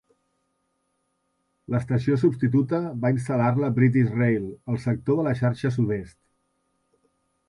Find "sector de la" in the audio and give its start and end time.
4.87-5.35